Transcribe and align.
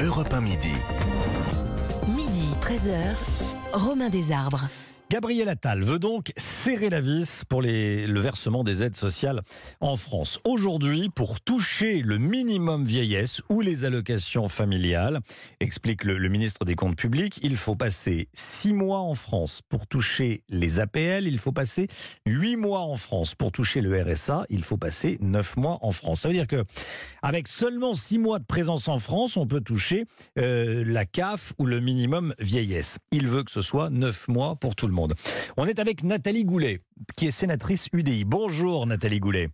Europe 0.00 0.32
1 0.32 0.40
midi. 0.40 0.72
Midi, 2.06 2.48
13h, 2.60 3.16
Romain 3.72 4.10
Desarbres. 4.10 4.87
Gabriel 5.10 5.48
Attal 5.48 5.84
veut 5.84 5.98
donc 5.98 6.34
serrer 6.36 6.90
la 6.90 7.00
vis 7.00 7.42
pour 7.48 7.62
le 7.62 8.20
versement 8.20 8.62
des 8.62 8.84
aides 8.84 8.94
sociales 8.94 9.40
en 9.80 9.96
France. 9.96 10.38
Aujourd'hui, 10.44 11.08
pour 11.08 11.40
toucher 11.40 12.02
le 12.02 12.18
minimum 12.18 12.84
vieillesse 12.84 13.40
ou 13.48 13.62
les 13.62 13.86
allocations 13.86 14.48
familiales, 14.48 15.20
explique 15.60 16.04
le, 16.04 16.18
le 16.18 16.28
ministre 16.28 16.66
des 16.66 16.74
Comptes 16.74 16.98
publics, 16.98 17.40
il 17.42 17.56
faut 17.56 17.74
passer 17.74 18.28
six 18.34 18.74
mois 18.74 18.98
en 18.98 19.14
France 19.14 19.62
pour 19.70 19.86
toucher 19.86 20.42
les 20.50 20.78
APL, 20.78 21.26
il 21.26 21.38
faut 21.38 21.52
passer 21.52 21.86
huit 22.26 22.56
mois 22.56 22.80
en 22.80 22.98
France 22.98 23.34
pour 23.34 23.50
toucher 23.50 23.80
le 23.80 24.02
RSA, 24.02 24.44
il 24.50 24.62
faut 24.62 24.76
passer 24.76 25.16
neuf 25.22 25.56
mois 25.56 25.78
en 25.80 25.92
France. 25.92 26.20
Ça 26.20 26.28
veut 26.28 26.34
dire 26.34 26.46
que 26.46 26.64
avec 27.22 27.48
seulement 27.48 27.94
six 27.94 28.18
mois 28.18 28.40
de 28.40 28.44
présence 28.44 28.88
en 28.88 28.98
France, 28.98 29.38
on 29.38 29.46
peut 29.46 29.62
toucher 29.62 30.04
euh, 30.38 30.84
la 30.86 31.06
CAF 31.06 31.54
ou 31.56 31.64
le 31.64 31.80
minimum 31.80 32.34
vieillesse. 32.38 32.98
Il 33.10 33.26
veut 33.26 33.42
que 33.42 33.50
ce 33.50 33.62
soit 33.62 33.88
neuf 33.88 34.28
mois 34.28 34.56
pour 34.56 34.76
tout 34.76 34.86
le 34.86 34.92
monde. 34.92 34.97
On 35.56 35.66
est 35.66 35.78
avec 35.78 36.02
Nathalie 36.02 36.44
Goulet, 36.44 36.80
qui 37.16 37.26
est 37.26 37.30
sénatrice 37.30 37.88
UDI. 37.92 38.24
Bonjour 38.24 38.86
Nathalie 38.86 39.20
Goulet. 39.20 39.50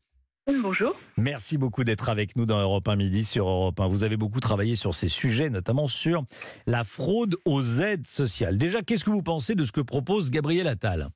Bonjour. 0.46 0.94
Merci 1.16 1.56
beaucoup 1.56 1.84
d'être 1.84 2.10
avec 2.10 2.36
nous 2.36 2.44
dans 2.44 2.60
Europe 2.60 2.86
1 2.86 2.96
Midi 2.96 3.24
sur 3.24 3.48
Europe 3.48 3.80
1. 3.80 3.88
Vous 3.88 4.04
avez 4.04 4.18
beaucoup 4.18 4.40
travaillé 4.40 4.74
sur 4.74 4.94
ces 4.94 5.08
sujets, 5.08 5.48
notamment 5.48 5.88
sur 5.88 6.24
la 6.66 6.84
fraude 6.84 7.36
aux 7.46 7.62
aides 7.80 8.06
sociales. 8.06 8.58
Déjà, 8.58 8.82
qu'est-ce 8.82 9.04
que 9.04 9.10
vous 9.10 9.22
pensez 9.22 9.54
de 9.54 9.62
ce 9.62 9.72
que 9.72 9.80
propose 9.80 10.30
Gabriel 10.30 10.68
Attal? 10.68 11.08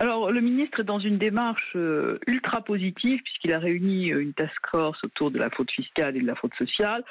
Alors, 0.00 0.32
le 0.32 0.40
ministre 0.40 0.80
est 0.80 0.84
dans 0.84 0.98
une 0.98 1.18
démarche 1.18 1.72
euh, 1.76 2.18
ultra 2.26 2.62
positive 2.62 3.20
puisqu'il 3.22 3.52
a 3.52 3.58
réuni 3.58 4.10
euh, 4.12 4.20
une 4.22 4.32
task 4.32 4.54
force 4.70 5.02
autour 5.04 5.30
de 5.30 5.38
la 5.38 5.50
fraude 5.50 5.70
fiscale 5.70 6.16
et 6.16 6.20
de 6.20 6.26
la 6.26 6.34
fraude 6.34 6.54
sociale. 6.58 7.04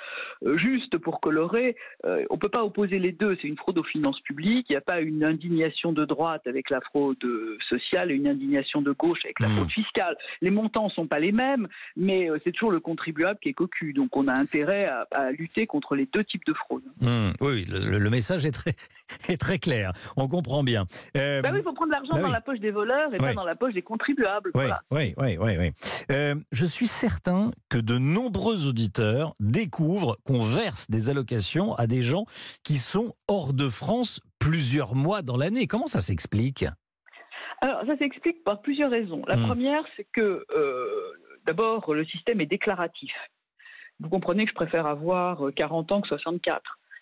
Euh, 0.46 0.58
juste 0.58 0.98
pour 0.98 1.22
colorer, 1.22 1.76
on 2.04 2.34
ne 2.36 2.40
peut 2.40 2.50
pas 2.50 2.64
opposer 2.64 3.00
les 3.00 3.12
deux. 3.12 3.38
C'est 3.42 3.48
une 3.48 3.58
fraude 3.58 3.78
aux 3.78 3.84
finances 3.84 4.20
publiques. 4.22 4.68
Il 4.70 4.74
n'y 4.74 4.78
a 4.78 4.82
pas 4.82 5.00
une 5.02 5.24
indignation 5.24 5.94
de 5.94 6.04
droite 6.06 6.46
avec 6.48 6.70
la 6.70 6.82
fraude 6.82 7.24
sociale 7.70 8.12
et 8.12 8.16
une 8.16 8.28
indignation 8.28 8.82
de 8.82 8.92
gauche 8.92 9.20
avec 9.24 9.40
la 9.40 9.48
Hmm. 9.48 9.56
fraude 9.58 9.72
fiscale. 9.72 10.16
Les 10.42 10.50
montants 10.50 10.86
ne 10.86 10.90
sont 10.92 11.08
pas 11.08 11.20
les 11.20 11.32
mêmes, 11.32 11.68
mais 11.96 12.30
c'est 12.44 12.52
toujours 12.52 12.72
le 12.72 12.80
contribuable 12.80 13.40
qui 13.42 13.50
est 13.50 13.54
cocu. 13.54 13.94
Donc, 13.94 14.16
on 14.18 14.28
a 14.28 14.38
intérêt 14.38 14.86
à, 14.86 15.08
à 15.12 15.32
lutter 15.32 15.68
contre 15.68 15.96
les 15.96 16.06
deux 16.08 16.24
types 16.24 16.46
de 16.46 16.54
fraude. 16.54 16.84
Hum, 17.02 17.34
Oui, 17.42 17.66
le, 17.70 18.10
message 18.10 18.46
est 18.46 18.52
très, 18.52 18.74
est 19.30 19.38
très 19.38 19.60
clair. 19.60 19.94
On 20.18 20.28
comprend 20.28 20.64
bien. 20.64 20.86
Euh, 21.18 21.42
Ben 21.42 21.54
oui, 21.54 21.60
il 21.60 21.64
faut 21.64 21.74
prendre 21.74 21.92
l'argent 21.92 22.14
bah 22.14 22.22
dans 22.22 22.28
oui. 22.28 22.34
la 22.34 22.42
poche 22.42 22.60
des 22.60 22.72
voleurs 22.74 23.14
et 23.14 23.18
pas 23.18 23.34
dans 23.34 23.46
la 23.46 23.56
poche 23.56 23.74
des 23.74 23.82
contribuables. 23.82 24.50
Oui, 24.54 24.62
Voilà. 24.66 24.82
oui, 24.92 25.14
oui, 25.18 25.38
oui. 25.40 25.56
oui. 25.58 25.72
Euh, 26.12 26.36
je 26.52 26.66
suis 26.66 26.88
certain 26.88 27.52
que 27.70 27.78
de 27.78 27.98
nombreux 27.98 28.68
auditeurs 28.68 29.34
découvrent 29.40 30.18
qu'on 30.26 30.44
verse 30.44 30.90
des 30.92 31.10
allocations 31.10 31.74
à 31.76 31.88
des 31.88 32.02
gens 32.02 32.26
qui 32.66 32.76
sont 32.78 33.14
hors 33.30 33.54
de 33.54 33.70
France 33.70 34.20
plusieurs 34.40 34.94
mois 34.96 35.22
dans 35.22 35.38
l'année. 35.38 35.68
Comment 35.68 35.88
ça 35.88 36.02
s'explique? 36.02 36.66
Alors, 37.62 37.86
ça 37.86 37.98
s'explique 37.98 38.44
par 38.44 38.62
plusieurs 38.62 38.92
raisons. 38.92 39.24
La 39.28 39.38
Hmm. 39.38 39.46
première, 39.48 39.84
c'est 39.96 40.06
que, 40.12 40.46
euh, 40.54 41.14
d'abord, 41.46 41.94
le 41.94 42.04
système 42.06 42.42
est 42.42 42.46
déclaratif. 42.46 43.14
Vous 44.02 44.10
comprenez 44.10 44.44
que 44.44 44.50
je 44.52 44.56
préfère 44.56 44.86
avoir 44.86 45.48
euh, 45.48 45.52
40 45.52 45.92
ans 45.94 46.02
que 46.02 46.08
64. 46.10 46.62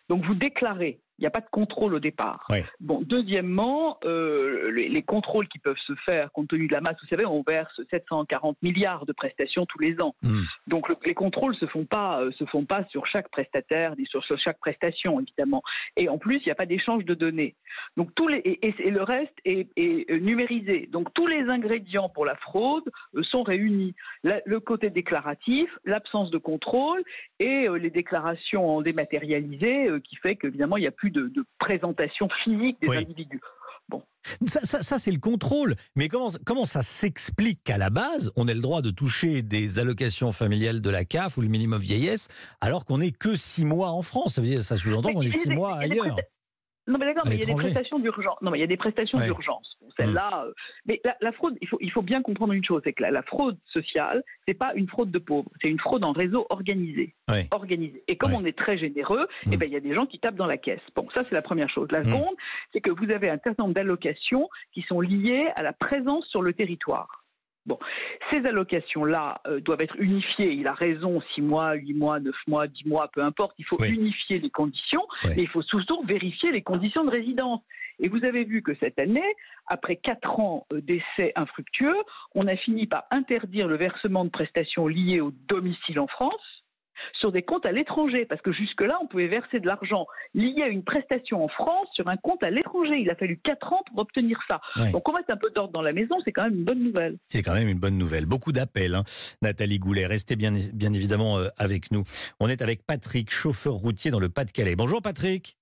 Donc, 0.09 0.23
vous 0.25 0.35
déclarez. 0.35 0.99
Il 1.21 1.25
n'y 1.25 1.27
a 1.27 1.31
pas 1.31 1.41
de 1.41 1.49
contrôle 1.51 1.93
au 1.93 1.99
départ. 1.99 2.45
Bon, 2.79 3.01
deuxièmement, 3.05 3.99
euh, 4.05 4.71
les, 4.71 4.89
les 4.89 5.03
contrôles 5.03 5.47
qui 5.47 5.59
peuvent 5.59 5.77
se 5.85 5.93
faire, 6.03 6.31
compte 6.31 6.47
tenu 6.47 6.65
de 6.65 6.73
la 6.73 6.81
masse, 6.81 6.97
vous 6.99 7.07
savez, 7.09 7.27
on 7.27 7.43
verse 7.47 7.79
740 7.91 8.57
milliards 8.63 9.05
de 9.05 9.13
prestations 9.13 9.67
tous 9.67 9.77
les 9.77 10.01
ans. 10.01 10.15
Hmm. 10.23 10.41
Donc 10.65 10.89
le- 10.89 10.95
les 11.05 11.13
contrôles 11.13 11.55
se 11.57 11.67
font 11.67 11.85
pas 11.85 12.21
euh, 12.23 12.31
se 12.31 12.45
font 12.45 12.65
pas 12.65 12.83
sur 12.85 13.05
chaque 13.05 13.29
prestataire, 13.29 13.95
ni 13.97 14.07
sur, 14.07 14.23
sur 14.23 14.39
chaque 14.39 14.57
prestation 14.57 15.19
évidemment. 15.19 15.61
Et 15.95 16.09
en 16.09 16.17
plus, 16.17 16.37
il 16.37 16.45
n'y 16.47 16.51
a 16.51 16.55
pas 16.55 16.65
d'échange 16.65 17.05
de 17.05 17.13
données. 17.13 17.55
Donc 17.97 18.15
tous 18.15 18.27
les 18.27 18.37
et, 18.39 18.67
et- 18.67 18.75
et 18.79 18.89
le 18.89 19.03
reste 19.03 19.35
est, 19.45 19.67
est, 19.77 20.09
euh, 20.09 20.17
numérisé. 20.17 20.89
Donc 20.91 21.13
tous 21.13 21.27
les 21.27 21.43
ingrédients 21.49 22.09
pour 22.09 22.25
la 22.25 22.35
fraude 22.35 22.89
euh, 23.15 23.21
sont 23.21 23.43
réunis. 23.43 23.93
La- 24.23 24.41
le 24.47 24.59
côté 24.59 24.89
déclaratif, 24.89 25.69
l'absence 25.85 26.31
de 26.31 26.39
contrôle 26.39 27.03
et 27.39 27.67
les 27.79 27.91
déclarations 27.91 28.81
dématérialisées 28.81 29.87
euh, 29.87 29.99
qui 29.99 30.15
fait 30.15 30.35
qu'évidemment 30.35 30.77
il 30.77 30.81
n'y 30.81 30.87
a 30.87 30.91
plus 30.91 31.10
de, 31.11 31.27
de 31.27 31.43
présentation 31.59 32.27
physique 32.43 32.77
des 32.81 32.87
Oui. 32.87 32.97
individus. 32.97 33.39
Ça, 34.45 34.61
ça- 34.63 34.81
ça, 34.83 34.99
c'est 34.99 35.11
le 35.11 35.19
contrôle. 35.19 35.75
Mais 35.95 36.07
comment, 36.07 36.29
comment 36.45 36.63
ça 36.65 36.81
s'explique 36.83 37.59
qu'à 37.63 37.77
la 37.77 37.89
base, 37.89 38.31
on 38.35 38.47
ait 38.47 38.53
le 38.53 38.61
droit 38.61 38.81
de 38.81 38.89
toucher 38.91 39.41
des 39.41 39.79
allocations 39.79 40.31
familiales 40.31 40.79
de 40.79 40.89
la 40.89 41.03
CAF 41.03 41.37
ou 41.37 41.41
le 41.41 41.47
minimum 41.49 41.81
vieillesse, 41.81 42.27
alors 42.61 42.85
qu'on 42.85 42.99
n'est 42.99 43.11
que 43.11 43.35
six 43.35 43.65
mois 43.65 43.89
en 43.89 44.01
France? 44.03 44.35
Ça, 44.35 44.41
veut 44.41 44.47
dire- 44.47 44.63
ça 44.63 44.77
sous-entend 44.77 45.11
qu'on 45.13 45.23
est 45.23 45.29
six 45.29 45.49
mois 45.49 45.75
ailleurs. 45.77 46.15
Non, 46.91 46.97
mais 46.99 47.05
d'accord, 47.05 47.23
mais 47.27 47.35
il 47.35 47.39
y 47.39 47.43
a 47.43 47.45
des 47.45 47.53
prestations 47.55 47.99
d'urgence. 47.99 48.41
Non, 48.41 48.51
mais 48.51 48.57
il 48.57 48.61
y 48.61 48.65
a 48.65 48.67
des 48.67 48.77
prestations 48.77 49.17
Ouais. 49.17 49.25
d'urgence. 49.25 49.77
Bon, 49.81 49.87
Celle-là. 49.97 50.43
euh, 50.45 50.51
Mais 50.85 50.99
la, 51.05 51.15
la 51.21 51.31
fraude, 51.31 51.57
il 51.61 51.67
faut, 51.67 51.77
il 51.81 51.89
faut 51.91 52.01
bien 52.01 52.21
comprendre 52.21 52.53
une 52.53 52.63
chose 52.65 52.81
c'est 52.83 52.93
que 52.93 53.01
la, 53.03 53.11
la 53.11 53.21
fraude 53.23 53.57
sociale, 53.65 54.23
c'est 54.47 54.53
pas 54.53 54.73
une 54.75 54.87
fraude 54.87 55.09
de 55.11 55.19
pauvres, 55.19 55.49
c'est 55.61 55.69
une 55.69 55.79
fraude 55.79 56.03
en 56.03 56.11
réseau 56.11 56.45
organisé. 56.49 57.13
Ouais. 57.29 57.47
Organisé. 57.51 58.03
Et 58.07 58.17
comme 58.17 58.31
Ouais. 58.33 58.37
on 58.41 58.45
est 58.45 58.57
très 58.57 58.77
généreux, 58.77 59.27
Mm. 59.45 59.53
eh 59.53 59.57
ben, 59.57 59.65
il 59.67 59.71
y 59.71 59.77
a 59.77 59.79
des 59.79 59.93
gens 59.93 60.05
qui 60.05 60.19
tapent 60.19 60.35
dans 60.35 60.47
la 60.47 60.57
caisse. 60.57 60.81
Bon, 60.95 61.07
ça, 61.13 61.23
c'est 61.23 61.35
la 61.35 61.41
première 61.41 61.69
chose. 61.69 61.87
La 61.91 62.01
Mm. 62.01 62.05
seconde, 62.05 62.35
c'est 62.73 62.81
que 62.81 62.91
vous 62.91 63.09
avez 63.11 63.29
un 63.29 63.39
certain 63.43 63.63
nombre 63.63 63.73
d'allocations 63.75 64.49
qui 64.73 64.81
sont 64.83 64.99
liées 65.01 65.47
à 65.55 65.63
la 65.63 65.73
présence 65.73 66.25
sur 66.27 66.41
le 66.41 66.53
territoire. 66.53 67.20
Bon, 67.67 67.77
ces 68.31 68.45
allocations-là 68.45 69.41
euh, 69.45 69.59
doivent 69.59 69.81
être 69.81 69.95
unifiées. 69.99 70.51
Il 70.53 70.67
a 70.67 70.73
raison, 70.73 71.21
6 71.35 71.41
mois, 71.41 71.73
8 71.73 71.93
mois, 71.93 72.19
9 72.19 72.35
mois, 72.47 72.67
10 72.67 72.87
mois, 72.87 73.07
peu 73.13 73.21
importe. 73.21 73.53
Il 73.59 73.65
faut 73.65 73.77
Oui. 73.79 73.89
unifier 73.89 74.39
les 74.39 74.49
conditions, 74.49 75.05
Oui. 75.25 75.31
mais 75.35 75.43
il 75.43 75.47
faut 75.47 75.61
surtout 75.61 76.01
vérifier 76.03 76.51
les 76.51 76.63
conditions 76.63 77.03
de 77.03 77.11
résidence. 77.11 77.61
Et 77.99 78.07
vous 78.07 78.25
avez 78.25 78.45
vu 78.45 78.63
que 78.63 78.73
cette 78.75 78.97
année, 78.97 79.35
après 79.67 79.95
4 79.95 80.39
ans 80.39 80.65
euh, 80.73 80.81
d'essais 80.81 81.33
infructueux, 81.35 81.97
on 82.33 82.47
a 82.47 82.55
fini 82.55 82.87
par 82.87 83.03
interdire 83.11 83.67
le 83.67 83.75
versement 83.77 84.25
de 84.25 84.31
prestations 84.31 84.87
liées 84.87 85.21
au 85.21 85.31
domicile 85.47 85.99
en 85.99 86.07
France 86.07 86.60
sur 87.19 87.31
des 87.31 87.41
comptes 87.41 87.65
à 87.65 87.71
l'étranger, 87.71 88.25
parce 88.25 88.41
que 88.41 88.51
jusque-là, 88.51 88.97
on 89.01 89.07
pouvait 89.07 89.27
verser 89.27 89.59
de 89.59 89.67
l'argent 89.67 90.05
lié 90.33 90.61
à 90.63 90.67
une 90.67 90.83
prestation 90.83 91.43
en 91.43 91.47
France 91.47 91.87
sur 91.93 92.07
un 92.07 92.17
compte 92.17 92.43
à 92.43 92.49
l'étranger. 92.49 92.97
Il 92.99 93.09
a 93.09 93.15
fallu 93.15 93.39
4 93.43 93.73
ans 93.73 93.83
pour 93.87 93.99
obtenir 93.99 94.39
ça. 94.47 94.61
Donc 94.91 95.07
on 95.07 95.13
met 95.13 95.19
un 95.29 95.37
peu 95.37 95.49
d'ordre 95.51 95.73
dans 95.73 95.81
la 95.81 95.93
maison, 95.93 96.15
c'est 96.25 96.31
quand 96.31 96.43
même 96.43 96.55
une 96.55 96.63
bonne 96.63 96.83
nouvelle. 96.83 97.17
C'est 97.27 97.41
quand 97.41 97.53
même 97.53 97.67
une 97.67 97.79
bonne 97.79 97.97
nouvelle. 97.97 98.25
Beaucoup 98.25 98.51
d'appels, 98.51 98.95
hein. 98.95 99.03
Nathalie 99.41 99.79
Goulet. 99.79 100.05
Restez 100.05 100.35
bien, 100.35 100.51
bien 100.73 100.93
évidemment 100.93 101.37
euh, 101.37 101.47
avec 101.57 101.91
nous. 101.91 102.03
On 102.39 102.47
est 102.49 102.61
avec 102.61 102.85
Patrick, 102.85 103.31
chauffeur 103.31 103.73
routier 103.73 104.11
dans 104.11 104.19
le 104.19 104.29
Pas-de-Calais. 104.29 104.75
Bonjour 104.75 105.01
Patrick. 105.01 105.57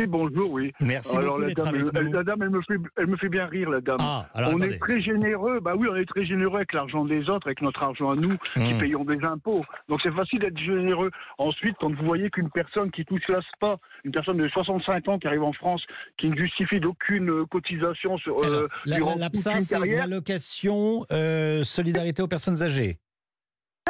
Oui, 0.00 0.06
bonjour, 0.08 0.50
oui. 0.50 0.72
Merci 0.80 1.16
alors 1.16 1.34
beaucoup 1.38 1.40
la 1.42 1.46
d'être 1.46 1.56
dame, 1.64 1.68
avec 1.76 1.86
elle, 1.94 2.04
nous. 2.06 2.12
la 2.12 2.24
dame, 2.24 2.42
elle 2.42 2.50
me 2.50 2.60
fait, 2.62 2.74
elle 2.96 3.06
me 3.06 3.16
fait 3.16 3.28
bien 3.28 3.46
rire, 3.46 3.70
la 3.70 3.80
dame. 3.80 3.98
Ah, 4.00 4.26
alors 4.34 4.50
on 4.50 4.56
attendez. 4.56 4.74
est 4.74 4.78
très 4.80 5.00
généreux, 5.00 5.60
bah 5.60 5.74
oui, 5.78 5.86
on 5.88 5.94
est 5.94 6.04
très 6.04 6.24
généreux 6.24 6.56
avec 6.56 6.72
l'argent 6.72 7.04
des 7.04 7.30
autres, 7.30 7.46
avec 7.46 7.62
notre 7.62 7.80
argent 7.80 8.10
à 8.10 8.16
nous, 8.16 8.36
qui 8.54 8.74
Mmh. 8.74 8.78
payons 8.80 9.04
des 9.04 9.22
impôts. 9.24 9.64
Donc 9.88 10.00
c'est 10.02 10.10
facile 10.10 10.40
d'être 10.40 10.58
généreux. 10.58 11.12
Ensuite, 11.38 11.76
quand 11.78 11.94
vous 11.94 12.04
voyez 12.04 12.28
qu'une 12.30 12.50
personne 12.50 12.90
qui 12.90 13.04
touche 13.04 13.22
la 13.28 13.40
SPA, 13.42 13.76
une 14.02 14.10
personne 14.10 14.38
de 14.38 14.48
65 14.48 15.06
ans 15.06 15.18
qui 15.20 15.28
arrive 15.28 15.44
en 15.44 15.52
France, 15.52 15.84
qui 16.18 16.28
ne 16.28 16.34
justifie 16.36 16.80
d'aucune 16.80 17.30
euh, 17.30 17.44
cotisation 17.48 18.18
sur, 18.18 18.36
euh, 18.42 18.46
Alors, 18.46 18.68
la, 18.86 18.96
durant 18.96 19.14
la- 19.16 19.30
toute 19.30 19.36
c'est 19.60 19.78
l'allocation 19.78 21.06
euh, 21.12 21.62
solidarité 21.62 22.20
aux 22.20 22.26
personnes 22.28 22.60
âgées. 22.64 22.98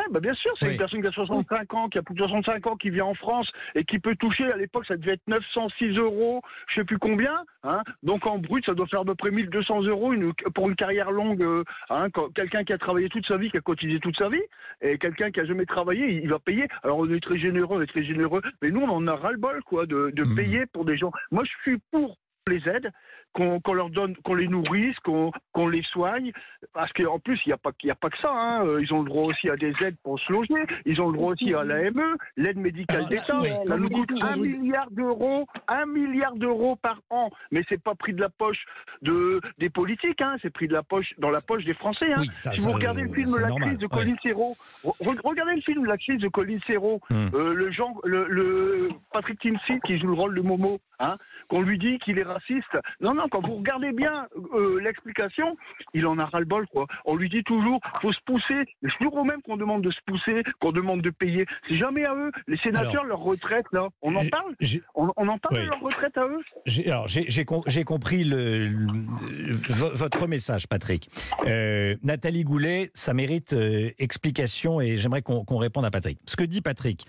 Ah, 0.05 0.09
bah 0.11 0.21
bien 0.21 0.35
sûr, 0.35 0.53
c'est 0.59 0.67
Oui. 0.67 0.73
une 0.73 0.79
personne 0.79 1.01
qui 1.01 1.07
a 1.07 1.13
65 1.13 1.73
ans, 1.75 1.89
qui 1.89 1.99
a 1.99 2.03
plus 2.03 2.15
de 2.15 2.19
65 2.19 2.67
ans, 2.67 2.77
qui 2.77 2.91
vit 2.91 3.01
en 3.01 3.15
France 3.15 3.51
et 3.75 3.85
qui 3.85 3.99
peut 3.99 4.15
toucher, 4.17 4.45
à 4.53 4.57
l'époque, 4.57 4.85
ça 4.87 4.97
devait 4.97 5.13
être 5.13 5.27
906 5.29 5.97
euros, 5.99 6.43
je 6.69 6.75
sais 6.81 6.85
plus 6.85 6.99
combien. 6.99 7.43
Hein. 7.63 7.83
Donc 8.03 8.27
en 8.27 8.39
brut, 8.39 8.65
ça 8.67 8.75
doit 8.75 8.87
faire 8.87 9.01
à 9.01 9.05
peu 9.05 9.15
près 9.15 9.31
1200 9.31 9.83
euros 9.85 10.13
une, 10.13 10.33
pour 10.55 10.69
une 10.69 10.77
carrière 10.77 11.11
longue. 11.11 11.43
euh, 11.43 11.65
hein, 11.91 12.09
quelqu'un 12.35 12.65
qui 12.65 12.73
a 12.73 12.79
travaillé 12.79 13.09
toute 13.09 13.27
sa 13.27 13.37
vie, 13.37 13.51
qui 13.51 13.57
a 13.57 13.61
cotisé 13.61 13.99
toute 14.01 14.17
sa 14.19 14.29
vie, 14.29 14.43
et 14.83 14.99
quelqu'un 14.99 15.31
qui 15.31 15.41
a 15.41 15.45
jamais 15.45 15.67
travaillé, 15.67 16.07
il, 16.09 16.23
il 16.25 16.29
va 16.29 16.39
payer. 16.39 16.67
Alors 16.83 16.99
on 16.99 17.11
est 17.11 17.21
très 17.23 17.39
généreux, 17.39 17.79
on 17.79 17.83
est 17.83 17.87
très 17.87 18.05
généreux, 18.05 18.43
mais 18.63 18.71
nous, 18.71 18.81
on 18.81 18.89
en 18.91 19.07
a 19.07 19.15
ras-le-bol, 19.17 19.63
quoi, 19.65 19.87
de, 19.87 20.11
de 20.11 20.25
Mhm. 20.25 20.37
payer 20.37 20.67
pour 20.67 20.85
des 20.85 20.97
gens. 20.97 21.13
Moi, 21.31 21.45
je 21.45 21.51
suis 21.63 21.79
pour 21.91 22.17
les 22.47 22.67
aides, 22.69 22.91
qu'on 23.35 23.75
leur 23.75 23.91
donne, 23.91 24.17
qu'on 24.25 24.35
les 24.35 24.49
nourrisse, 24.49 24.97
qu'on 25.01 25.69
les 25.69 25.83
soigne, 25.83 26.31
parce 26.73 26.93
qu'en 26.93 27.19
plus, 27.19 27.39
il 27.45 27.49
n'y 27.49 27.53
a, 27.53 27.57
pas- 27.59 27.73
il 27.83 27.91
a 27.91 27.95
pas 27.95 28.09
que 28.09 28.19
ça. 28.19 28.31
hein. 28.33 28.65
Euh, 28.65 28.81
Ils 28.83 28.93
ont 28.95 29.03
le 29.03 29.09
droit 29.09 29.25
aussi 29.25 29.51
à 29.51 29.57
des 29.57 29.73
aides 29.83 29.97
pour 30.03 30.19
se 30.21 30.33
loger, 30.33 30.55
ils 30.87 31.01
ont 31.01 31.09
le 31.09 31.17
droit 31.19 31.33
aussi 31.33 31.53
à 31.55 31.65
l'AME, 31.65 32.17
l'aide 32.37 32.57
médicale 32.59 33.07
d'État. 33.09 33.41
oui, 33.41 33.49
Ça 33.67 33.77
nous 33.77 33.89
coûte 33.89 34.11
un 34.23 34.33
vous- 34.33 34.45
milliard 34.45 34.91
d'euros, 34.91 35.47
un 35.69 35.87
milliard 35.87 36.35
d'euros 36.37 36.77
par 36.77 37.01
an. 37.11 37.31
Mais 37.51 37.63
c'est 37.69 37.83
pas 37.83 37.95
pris 37.95 38.13
de 38.15 38.21
la 38.21 38.29
poche 38.29 38.65
de, 39.03 39.41
des 39.59 39.71
politiques, 39.71 40.21
hein. 40.23 40.37
c'est 40.43 40.51
pris 40.53 40.69
de 40.69 40.73
la 40.73 40.83
poche, 40.83 41.13
dans 41.19 41.31
la 41.31 41.41
poche 41.41 41.65
des 41.65 41.75
Français. 41.75 42.13
hein. 42.13 42.21
Oui, 42.21 42.29
ça, 42.35 42.53
Si 42.53 42.61
ça, 42.61 42.69
vous 42.69 42.75
regardez 42.75 43.03
le 43.03 43.13
film 43.13 43.29
La 43.41 43.49
normal, 43.49 43.69
crise 43.71 43.79
de 43.79 43.85
ouais. 43.87 43.91
Colin 43.91 44.17
Serrault, 44.23 44.55
re- 44.85 45.21
regardez 45.25 45.55
le 45.57 45.61
film 45.63 45.85
La 45.87 45.97
crise 45.99 46.21
de 46.21 46.29
Colin 46.29 46.59
Serrault, 46.67 47.01
euh, 47.13 47.55
le, 47.55 47.71
Jean, 47.73 47.95
le, 48.05 48.27
le 48.29 48.91
Patrick 49.13 49.41
Timsit 49.41 49.81
qui 49.87 49.99
joue 49.99 50.07
le 50.09 50.15
rôle 50.15 50.35
de 50.35 50.41
Momo, 50.41 50.79
hein, 51.01 51.17
qu'on 51.49 51.63
lui 51.63 51.79
dit 51.79 51.99
qu'il 51.99 52.19
est 52.19 52.23
raciste. 52.25 52.77
Non, 53.01 53.15
non, 53.15 53.24
quand 53.31 53.47
vous 53.47 53.57
regardez 53.57 53.93
bien 53.93 54.27
euh, 54.55 54.81
l'explication, 54.81 55.57
il 55.95 56.07
en 56.07 56.19
a 56.19 56.27
ras-le-bol, 56.27 56.67
quoi. 56.69 56.87
On 57.05 57.17
lui 57.17 57.29
dit 57.29 57.43
toujours, 57.45 57.81
faut 58.03 58.13
se 58.13 58.21
pousser. 58.27 58.65
C'est 58.83 58.89
toujours 58.99 59.15
au 59.17 59.25
même 59.25 59.41
qu'on 59.43 59.57
demande 59.57 59.83
de 59.83 59.91
se 59.91 59.99
pousser, 60.07 60.43
qu'on 60.61 60.73
demande 60.73 61.03
de 61.03 61.11
payer. 61.11 61.47
C'est 61.69 61.77
jamais 61.77 62.05
à 62.05 62.15
eux. 62.15 62.31
Les 62.49 62.57
sénateurs, 62.59 62.91
Alors, 62.93 63.05
leur 63.07 63.19
retraite, 63.21 63.67
là, 63.73 63.89
on 64.03 64.15
en 64.17 64.25
parle 64.29 64.55
on, 64.95 65.11
on 65.17 65.29
en 65.29 65.39
parle 65.39 65.57
Oui. 65.57 65.65
de 65.65 65.71
leur 65.71 65.81
retraite 65.81 66.17
à 66.17 66.25
eux 66.27 66.41
J'ai- 66.67 66.91
Alors, 66.91 67.09
j'ai 67.09 67.25
j'ai 67.29 67.45
com- 67.45 67.63
j'ai 67.67 67.85
compris 67.85 68.25
le, 68.25 68.69
le- 68.69 69.53
vo- 69.69 69.91
votre 69.95 70.27
message, 70.29 70.67
Patrick. 70.67 71.09
Euh, 71.47 71.97
Nathalie 72.03 72.45
Goulet, 72.45 72.91
ça 72.95 73.15
mérite 73.15 73.53
euh, 73.53 73.91
explication 73.99 74.81
et 74.81 74.97
j'aimerais 74.97 75.23
qu'on 75.23 75.57
réponde 75.59 75.85
à 75.85 75.91
Patrick. 75.91 76.19
Ce 76.27 76.37
que 76.37 76.45
dit 76.45 76.61
Patrick, 76.61 77.05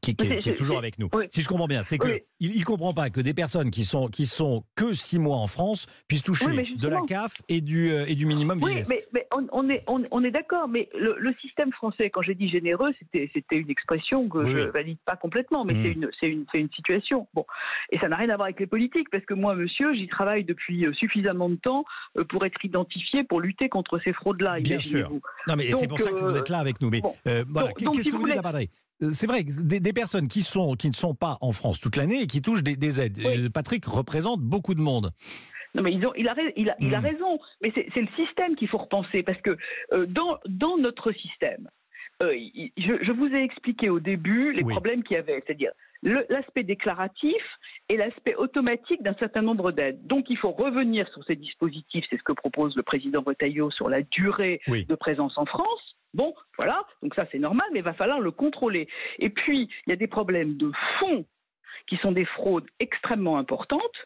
qui, 0.00 0.16
qui 0.16 0.26
est, 0.26 0.40
qui 0.40 0.54
toujours 0.54 0.78
avec 0.78 0.98
nous, 0.98 1.08
oui. 1.12 1.24
si 1.30 1.42
je 1.42 1.48
comprends 1.48 1.66
bien, 1.66 1.82
c'est 1.84 1.98
que 1.98 2.06
Oui. 2.06 2.20
il, 2.40 2.56
il 2.56 2.64
comprend 2.64 2.94
pas 2.94 3.10
que 3.10 3.20
des 3.20 3.34
personnes 3.34 3.70
qui 3.70 3.84
sont 3.84 4.08
qui 4.08 4.26
sont 4.26 4.45
que 4.74 4.92
six 4.92 5.18
mois 5.18 5.36
en 5.36 5.46
France 5.46 5.86
puissent 6.08 6.22
toucher 6.22 6.46
Oui, 6.46 6.76
de 6.76 6.88
la. 6.88 7.00
CAF 7.06 7.40
et 7.48 7.60
du 7.60 7.90
euh, 7.90 8.04
et 8.08 8.14
du 8.14 8.26
minimum 8.26 8.58
Oui, 8.62 8.82
mais, 8.88 9.04
mais 9.12 9.26
on, 9.32 9.46
on 9.52 9.68
est, 9.70 9.84
on, 9.86 10.02
on 10.10 10.24
est 10.24 10.30
d'accord, 10.30 10.66
mais 10.68 10.88
le, 10.98 11.14
le 11.18 11.34
système 11.40 11.72
français, 11.72 12.10
quand 12.10 12.22
j'ai 12.22 12.34
dit 12.34 12.48
généreux, 12.48 12.90
c'était 13.12 13.30
une 13.52 13.70
expression 13.70 14.28
que 14.28 14.38
Oui, 14.38 14.50
je 14.50 14.58
oui. 14.58 14.66
valide 14.72 14.98
pas 15.04 15.16
complètement, 15.16 15.64
mais 15.64 15.74
Mm. 15.74 16.08
c'est 16.20 16.28
une, 16.28 16.44
une, 16.54 16.70
situation. 16.74 17.28
Bon, 17.34 17.44
et 17.92 17.98
ça 17.98 18.08
n'a 18.08 18.16
rien 18.16 18.30
à 18.30 18.36
voir 18.36 18.46
avec 18.46 18.58
les 18.60 18.66
politiques, 18.66 19.08
parce 19.10 19.24
que 19.24 19.34
moi, 19.34 19.54
monsieur, 19.54 19.94
j'y 19.94 20.08
travaille 20.08 20.44
depuis 20.44 20.84
euh, 20.86 20.92
suffisamment 20.94 21.48
de 21.48 21.56
temps 21.56 21.84
euh, 22.18 22.24
pour 22.24 22.44
être 22.44 22.64
identifié, 22.64 23.22
pour 23.24 23.40
lutter 23.40 23.68
contre 23.68 24.00
ces 24.02 24.12
fraudes-là. 24.12 24.58
Bien 24.60 24.74
imaginez-vous. 24.76 25.20
Non, 25.48 25.56
mais 25.56 25.72
c'est 25.74 25.86
pour 25.88 26.00
ça 26.00 26.10
que 26.10 26.16
vous 26.24 26.36
êtes 26.36 26.48
là 26.48 26.58
avec 26.58 26.80
nous. 26.80 26.90
Mais 26.90 27.00
bon. 27.02 27.14
euh, 27.26 27.44
voilà, 27.48 27.72
qu'est-ce 27.72 28.10
que 28.10 28.12
vous 28.16 28.20
voulez- 28.20 28.34
C'est 29.10 29.26
vrai 29.26 29.42
des, 29.44 29.80
des 29.80 29.92
personnes 29.92 30.28
qui 30.28 30.40
sont 30.42 30.74
qui 30.74 30.88
ne 30.88 30.94
sont 30.94 31.14
pas 31.14 31.36
en 31.40 31.52
France 31.52 31.80
toute 31.80 31.96
l'année 31.96 32.22
et 32.22 32.26
qui 32.26 32.40
touchent 32.40 32.62
des, 32.62 32.76
des 32.76 33.00
aides. 33.00 33.18
Oui. 33.18 33.44
Euh, 33.46 33.48
Patrick 33.50 33.84
représente 33.84 34.40
beaucoup 34.40 34.74
de 34.74 34.80
monde. 34.80 35.10
Non, 35.74 35.82
mais 35.82 35.92
ils 35.92 36.06
ont, 36.06 36.12
il, 36.16 36.26
a, 36.28 36.32
rais- 36.32 36.54
il, 36.56 36.70
a, 36.70 36.76
il 36.80 36.94
a 36.94 37.00
raison. 37.00 37.38
Mais 37.60 37.70
c'est 37.74 38.00
le 38.00 38.08
système 38.16 38.56
qu'il 38.56 38.68
faut 38.68 38.78
repenser. 38.78 39.22
Parce 39.22 39.40
que 39.42 39.58
euh, 39.92 40.06
dans, 40.06 40.38
dans 40.48 40.78
notre 40.78 41.12
système, 41.12 41.68
euh, 42.22 42.32
je, 42.78 43.04
je 43.04 43.12
vous 43.12 43.26
ai 43.26 43.42
expliqué 43.42 43.90
au 43.90 44.00
début 44.00 44.54
les 44.54 44.62
Oui. 44.62 44.72
problèmes 44.72 45.02
qu'il 45.02 45.16
y 45.16 45.18
avait. 45.18 45.42
C'est-à-dire 45.46 45.72
l'aspect 46.02 46.62
déclaratif 46.62 47.42
et 47.90 47.96
l'aspect 47.98 48.34
automatique 48.36 49.02
d'un 49.02 49.14
certain 49.18 49.42
nombre 49.42 49.72
d'aides. 49.72 50.06
Donc 50.06 50.30
il 50.30 50.38
faut 50.38 50.52
revenir 50.52 51.06
sur 51.12 51.22
ces 51.24 51.36
dispositifs. 51.36 52.04
C'est 52.08 52.16
ce 52.16 52.22
que 52.22 52.32
propose 52.32 52.74
le 52.76 52.82
président 52.82 53.22
Retailleau 53.22 53.70
sur 53.70 53.90
la 53.90 54.00
durée 54.02 54.60
Oui. 54.68 54.86
de 54.86 54.94
présence 54.94 55.36
en 55.36 55.44
France. 55.44 55.95
Bon, 56.16 56.34
voilà, 56.56 56.78
donc 57.02 57.14
ça 57.14 57.26
c'est 57.30 57.38
normal, 57.38 57.66
mais 57.72 57.80
il 57.80 57.84
va 57.84 57.92
falloir 57.92 58.20
le 58.20 58.30
contrôler. 58.30 58.88
Et 59.18 59.28
puis, 59.30 59.68
il 59.86 59.90
y 59.90 59.92
a 59.92 59.96
des 59.96 60.06
problèmes 60.06 60.56
de 60.56 60.70
fond 60.98 61.24
qui 61.88 61.96
sont 61.98 62.12
des 62.12 62.24
fraudes 62.24 62.66
extrêmement 62.80 63.36
importantes 63.38 63.98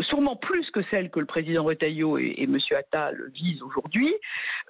sûrement 0.00 0.36
plus 0.36 0.68
que 0.70 0.82
celles 0.90 1.10
que 1.10 1.20
le 1.20 1.26
président 1.26 1.62
Retailleau 1.64 2.18
et, 2.18 2.34
et 2.38 2.44
M. 2.44 2.58
Attal 2.76 3.30
visent 3.32 3.62
aujourd'hui, 3.62 4.12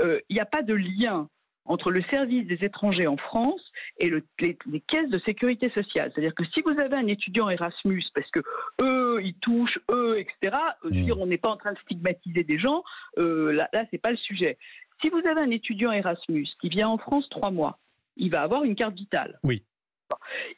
euh, 0.00 0.20
il 0.28 0.34
n'y 0.34 0.40
a 0.40 0.44
pas 0.46 0.62
de 0.62 0.74
lien 0.74 1.28
entre 1.66 1.90
le 1.90 2.02
service 2.10 2.46
des 2.46 2.62
étrangers 2.62 3.06
en 3.06 3.16
France 3.16 3.62
et 3.98 4.10
le- 4.10 4.22
les, 4.38 4.58
les 4.70 4.80
caisses 4.80 5.08
de 5.08 5.18
sécurité 5.20 5.70
sociale. 5.70 6.10
C'est-à-dire 6.12 6.34
que 6.34 6.44
si 6.52 6.60
vous 6.60 6.78
avez 6.78 6.94
un 6.96 7.06
étudiant 7.06 7.48
Erasmus, 7.48 8.04
parce 8.14 8.30
que 8.30 8.40
eux, 8.82 9.20
ils 9.24 9.38
touchent, 9.40 9.78
eux, 9.90 10.18
etc., 10.18 10.56
euh, 10.84 10.90
Mm. 10.90 11.04
dire, 11.04 11.18
on 11.18 11.26
n'est 11.26 11.38
pas 11.38 11.48
en 11.48 11.56
train 11.56 11.72
de 11.72 11.78
stigmatiser 11.78 12.44
des 12.44 12.58
gens, 12.58 12.82
euh, 13.16 13.50
là, 13.52 13.70
là 13.72 13.84
c'est 13.90 13.96
pas 14.02 14.10
le 14.10 14.18
sujet. 14.18 14.58
Si 15.00 15.08
vous 15.10 15.18
avez 15.18 15.40
un 15.40 15.50
étudiant 15.50 15.92
Erasmus 15.92 16.46
qui 16.60 16.68
vient 16.68 16.88
en 16.88 16.98
France 16.98 17.28
trois 17.30 17.50
mois, 17.50 17.78
il 18.16 18.30
va 18.30 18.42
avoir 18.42 18.64
une 18.64 18.74
carte 18.76 18.94
vitale. 18.94 19.38
Oui. 19.42 19.64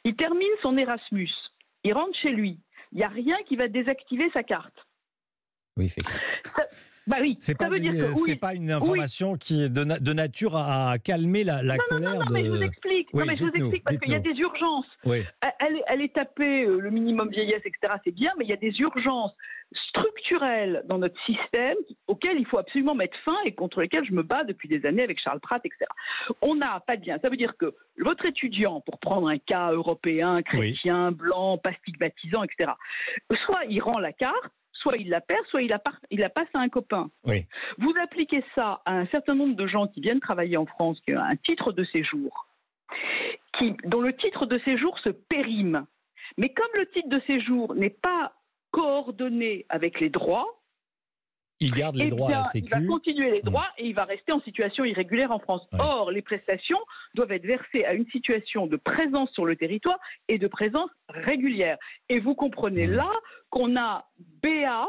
Il 0.03 0.15
termine 0.15 0.47
son 0.61 0.77
Erasmus, 0.77 1.29
il 1.83 1.93
rentre 1.93 2.17
chez 2.21 2.31
lui, 2.31 2.59
il 2.91 2.99
n'y 2.99 3.03
a 3.03 3.07
rien 3.09 3.37
qui 3.47 3.55
va 3.55 3.67
désactiver 3.67 4.29
sa 4.33 4.43
carte. 4.43 4.75
Oui, 5.77 5.85
effectivement. 5.85 6.21
Bah 7.07 7.17
oui, 7.21 7.37
C'est 7.39 7.53
ça 7.53 7.57
pas, 7.57 7.69
oui. 7.69 7.79
une 8.57 8.71
information 8.71 9.37
qui 9.37 9.63
est 9.63 9.69
de, 9.69 9.85
na- 9.85 9.97
de 9.99 10.11
nature 10.11 10.57
à, 10.57 10.91
à 10.91 10.97
calmer 10.99 11.45
la, 11.45 11.63
la 11.63 11.77
colère 11.77 12.15
Non, 12.19 12.25
mais 12.31 12.43
je 12.43 12.49
vous 12.49 12.57
de. 12.57 12.63
explique. 12.63 13.07
Oui, 13.13 13.21
non, 13.21 13.31
mais 13.31 13.37
je 13.37 13.43
vous 13.45 13.51
explique 13.55 13.83
parce 13.85 13.97
qu'il 13.97 14.11
y 14.11 14.15
a 14.15 14.19
des 14.19 14.31
urgences. 14.37 14.85
Oui. 15.05 15.23
Elle, 15.61 15.81
elle 15.87 16.01
est 16.01 16.13
tapée, 16.13 16.65
euh, 16.65 16.79
le 16.79 16.89
minimum 16.91 17.29
vieillesse, 17.29 17.61
etc. 17.63 17.93
C'est 18.03 18.11
bien, 18.11 18.33
mais 18.37 18.43
il 18.43 18.49
y 18.49 18.53
a 18.53 18.57
des 18.57 18.77
urgences 18.81 19.31
structurelles 19.89 20.83
dans 20.85 20.97
notre 20.97 21.19
système 21.25 21.77
auxquelles 22.07 22.39
il 22.39 22.45
faut 22.45 22.57
absolument 22.57 22.95
mettre 22.95 23.17
fin 23.25 23.37
et 23.45 23.53
contre 23.53 23.81
lesquelles 23.81 24.05
je 24.05 24.13
me 24.13 24.23
bats 24.23 24.43
depuis 24.43 24.67
des 24.67 24.85
années 24.85 25.03
avec 25.03 25.19
Charles 25.19 25.39
Pratt, 25.39 25.65
etc. 25.65 25.85
On 26.41 26.55
n'a 26.55 26.79
pas 26.79 26.95
de 26.95 27.01
bien. 27.01 27.17
Ça 27.19 27.29
veut 27.29 27.37
dire 27.37 27.57
que 27.57 27.75
votre 27.97 28.25
étudiant, 28.25 28.81
pour 28.81 28.99
prendre 28.99 29.27
un 29.27 29.37
cas 29.37 29.71
européen, 29.71 30.41
chrétien, 30.41 31.11
blanc, 31.11 31.57
pas 31.57 31.73
stigmatisant, 31.73 32.43
etc., 32.43 32.71
soit 33.45 33.65
il 33.69 33.81
rend 33.81 33.99
la 33.99 34.13
carte, 34.13 34.51
soit 34.73 34.97
il 34.97 35.09
la 35.09 35.21
perd, 35.21 35.45
soit 35.47 35.61
il 35.61 35.69
la, 35.69 35.81
il 36.11 36.19
la 36.19 36.29
passe 36.29 36.47
à 36.53 36.59
un 36.59 36.69
copain. 36.69 37.09
Oui. 37.25 37.45
Vous 37.77 37.93
appliquez 38.01 38.43
ça 38.55 38.81
à 38.85 38.93
un 38.93 39.07
certain 39.07 39.35
nombre 39.35 39.55
de 39.55 39.67
gens 39.67 39.87
qui 39.87 40.01
viennent 40.01 40.19
travailler 40.19 40.57
en 40.57 40.65
France, 40.65 40.99
qui 41.01 41.13
ont 41.13 41.19
un 41.19 41.35
titre 41.35 41.71
de 41.71 41.83
séjour, 41.85 42.47
qui, 43.57 43.75
dont 43.85 44.01
le 44.01 44.15
titre 44.15 44.45
de 44.45 44.59
séjour 44.59 44.97
se 44.99 45.09
périme. 45.09 45.85
Mais 46.37 46.49
comme 46.49 46.69
le 46.75 46.85
titre 46.87 47.09
de 47.09 47.19
séjour 47.21 47.73
n'est 47.75 47.89
pas 47.89 48.33
coordonné 48.71 49.65
avec 49.69 49.99
les 49.99 50.09
droits, 50.09 50.47
Il 51.59 51.71
garde 51.71 51.95
les 51.95 52.05
eh 52.05 52.09
droits 52.09 52.27
bien, 52.27 52.37
à 52.39 52.43
la 52.43 52.49
il 52.53 52.69
va 52.69 52.77
Sécu. 52.77 52.87
continuer 52.87 53.31
les 53.31 53.41
droits 53.41 53.67
et 53.79 53.87
il 53.87 53.95
va 53.95 54.05
rester 54.05 54.31
en 54.31 54.39
situation 54.41 54.85
irrégulière 54.85 55.31
en 55.31 55.39
France. 55.39 55.67
Ouais. 55.73 55.79
Or, 55.81 56.11
les 56.11 56.21
prestations 56.21 56.77
doivent 57.15 57.31
être 57.31 57.45
versées 57.47 57.83
à 57.85 57.93
une 57.93 58.05
situation 58.11 58.67
de 58.67 58.75
présence 58.77 59.31
sur 59.31 59.45
le 59.45 59.55
territoire 59.55 59.97
et 60.27 60.37
de 60.37 60.47
présence 60.47 60.91
régulière. 61.09 61.77
Et 62.09 62.19
vous 62.19 62.35
comprenez 62.35 62.85
Mm. 62.87 62.91
là 62.95 63.09
qu'on 63.49 63.75
a 63.75 64.05
BA, 64.43 64.87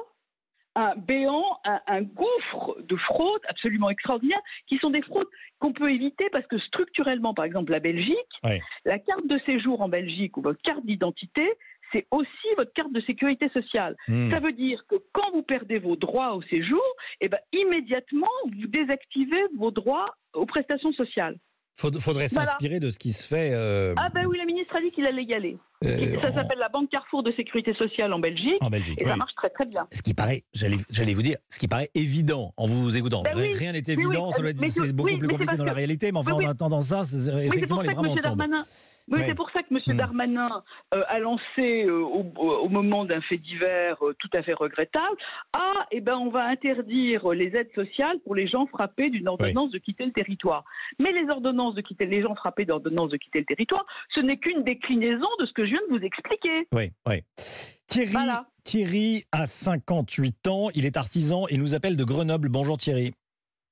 un 0.75 0.95
béant, 0.97 1.59
un, 1.65 1.81
un 1.87 2.03
gouffre 2.03 2.77
de 2.83 2.97
fraudes 2.97 3.41
absolument 3.49 3.89
extraordinaires, 3.91 4.43
qui 4.69 4.77
sont 4.79 4.91
des 4.91 5.03
fraudes 5.03 5.27
qu'on 5.59 5.73
peut 5.73 5.91
éviter 5.91 6.29
parce 6.31 6.47
que 6.47 6.59
structurellement, 6.59 7.33
par 7.35 7.47
exemple, 7.47 7.73
la 7.73 7.81
Belgique, 7.81 8.15
Ouais. 8.45 8.61
la 8.85 8.99
carte 8.99 9.27
de 9.27 9.39
séjour 9.47 9.81
en 9.81 9.89
Belgique 9.89 10.37
ou 10.37 10.43
votre 10.43 10.61
carte 10.63 10.85
d'identité, 10.85 11.49
c'est 11.93 12.07
aussi 12.11 12.49
votre 12.57 12.73
carte 12.73 12.93
de 12.93 13.01
sécurité 13.03 13.49
sociale. 13.51 13.97
Hmm. 14.09 14.31
Ça 14.31 14.41
veut 14.41 14.53
dire 14.53 14.85
que 14.89 14.97
quand 15.13 15.31
vous 15.33 15.43
perdez 15.43 15.79
vos 15.79 15.97
droits 15.97 16.35
au 16.35 16.43
séjour, 16.43 16.83
eh 17.21 17.29
ben, 17.29 17.39
immédiatement, 17.53 18.27
vous 18.45 18.67
désactivez 18.69 19.43
vos 19.57 19.71
droits 19.71 20.15
aux 20.35 20.47
prestations 20.47 20.93
sociales. 20.93 21.37
Faud- 21.77 22.01
Faudrait 22.01 22.27
Voilà. 22.27 22.47
s'inspirer 22.51 22.81
de 22.81 22.91
ce 22.91 22.99
qui 22.99 23.13
se 23.13 23.25
fait. 23.27 23.51
euh, 23.53 23.95
Ah 23.97 24.09
ben 24.13 24.27
oui, 24.27 24.37
la 24.37 24.45
ministre 24.47 24.75
a 24.75 24.81
dit 24.81 24.91
qu'il 24.91 25.07
allait 25.07 25.23
y 25.23 25.33
aller. 25.33 25.57
euh, 25.85 26.21
ça 26.21 26.33
s'appelle 26.33 26.59
la 26.59 26.69
Banque 26.69 26.91
Carrefour 26.91 27.23
de 27.23 27.31
sécurité 27.33 27.73
sociale 27.75 28.13
en 28.13 28.19
Belgique. 28.19 28.57
en 28.61 28.69
Belgique. 28.69 29.01
Et 29.01 29.05
oui. 29.05 29.11
ça 29.11 29.17
marche 29.17 29.35
très 29.37 29.49
très 29.51 29.65
bien. 29.65 29.87
Ce 29.93 30.03
qui 30.03 30.13
paraît, 30.13 30.43
j'allais 30.53 31.15
vous 31.15 31.23
dire, 31.23 31.37
ce 31.49 31.61
qui 31.61 31.69
paraît 31.69 31.89
évident 31.95 32.53
en 32.57 32.67
vous 32.67 32.97
écoutant. 32.99 33.23
Ben 33.23 33.31
oui, 33.37 33.53
Rien 33.55 33.71
n'est 33.71 33.79
évident, 33.87 34.27
oui, 34.27 34.33
ça 34.33 34.41
doit 34.41 34.51
être 34.51 34.61
mais 34.61 34.71
c'est 34.71 34.93
beaucoup 34.93 35.17
plus 35.19 35.29
mais 35.29 35.35
compliqué 35.35 35.57
dans 35.57 35.65
la 35.65 35.71
que- 35.71 35.77
réalité, 35.77 36.11
mais 36.11 36.19
enfin 36.19 36.33
en 36.33 36.49
attendant 36.49 36.81
ça, 36.83 37.03
effectivement, 37.03 37.77
pour 37.77 37.83
les 37.85 37.89
que 37.91 37.95
bras 37.95 38.03
m'en 38.03 38.17
M. 38.17 38.21
Darmanin, 38.23 38.61
oui, 39.11 39.19
Ouais. 39.21 39.27
c'est 39.27 39.35
pour 39.35 39.51
ça 39.51 39.63
que 39.63 39.69
M. 39.75 39.97
Darmanin 39.97 40.63
euh, 40.95 41.03
a 41.09 41.19
lancé 41.19 41.85
euh, 41.85 42.01
au, 42.01 42.23
au 42.37 42.69
moment 42.69 43.05
d'un 43.05 43.21
fait 43.21 43.37
divers 43.39 43.97
euh, 44.03 44.15
tout 44.19 44.29
à 44.35 44.43
fait 44.43 44.53
regrettable. 44.55 45.17
Ah, 45.53 45.87
eh 45.91 46.01
ben 46.01 46.17
on 46.17 46.31
va 46.31 46.45
interdire 46.45 47.29
les 47.31 47.57
aides 47.57 47.73
sociales 47.75 48.19
pour 48.25 48.35
les 48.35 48.47
gens 48.47 48.67
frappés 48.67 49.11
d'une 49.11 49.29
ordonnance 49.29 49.71
de 49.71 49.79
quitter 49.79 50.05
le 50.07 50.13
territoire. 50.13 50.65
Mais 50.99 51.13
les 51.13 51.29
ordonnances 51.31 51.75
de 51.75 51.81
quitter 51.81 52.07
les 52.07 52.23
gens 52.23 52.35
frappés 52.35 52.65
d'ordonnance 52.65 53.11
de 53.11 53.17
quitter 53.17 53.41
le 53.41 53.45
territoire, 53.47 53.85
ce 54.15 54.21
n'est 54.21 54.37
qu'une 54.39 54.63
déclinaison 54.65 55.27
de 55.41 55.47
ce 55.47 55.53
que 55.53 55.65
je 55.65 55.71
viens 55.71 55.81
de 55.91 55.97
vous 55.99 56.05
expliquer. 56.05 56.67
Oui, 56.73 56.91
oui. 57.07 57.23
Thierry, 57.87 58.13
Voilà. 58.13 58.47
Thierry 58.65 59.25
a 59.33 59.47
58 59.47 60.47
ans, 60.49 60.69
il 60.75 60.85
est 60.85 60.97
artisan 60.99 61.47
et 61.49 61.57
nous 61.57 61.75
appelle 61.75 61.97
de 61.97 62.05
Grenoble. 62.05 62.49
Bonjour 62.51 62.77
Thierry. 62.77 63.15